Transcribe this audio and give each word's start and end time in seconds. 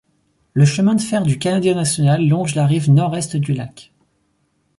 Le 0.53 0.65
chemin 0.65 0.95
de 0.95 1.01
fer 1.01 1.21
du 1.21 1.37
Canadien 1.37 1.75
National 1.75 2.27
longe 2.27 2.55
la 2.55 2.65
rive 2.65 2.89
Nord-Est 2.89 3.37
du 3.37 3.53
lac. 3.53 3.93